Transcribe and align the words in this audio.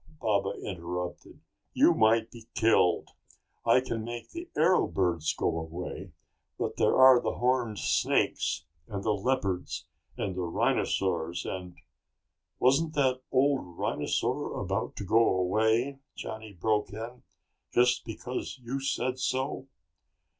Baba 0.19 0.53
interrupted. 0.63 1.41
"You 1.73 1.93
might 1.93 2.31
be 2.31 2.47
killed. 2.55 3.11
I 3.63 3.81
can 3.81 4.03
make 4.03 4.31
the 4.31 4.49
arrow 4.57 4.87
birds 4.87 5.31
go 5.35 5.59
away, 5.59 6.11
but 6.57 6.77
there 6.77 6.97
are 6.97 7.21
the 7.21 7.35
horned 7.35 7.77
snakes 7.77 8.65
and 8.87 9.03
the 9.03 9.13
leopards 9.13 9.85
and 10.17 10.35
rhinosaurs 10.55 11.45
and...." 11.45 11.75
"Wasn't 12.57 12.95
that 12.95 13.21
old 13.31 13.63
rhinosaur 13.77 14.59
about 14.59 14.95
to 14.95 15.03
go 15.03 15.23
away?" 15.37 15.99
Johnny 16.15 16.51
broke 16.51 16.91
in. 16.91 17.21
"Just 17.71 18.03
because 18.03 18.57
you 18.59 18.79
said 18.79 19.19
so?" 19.19 19.67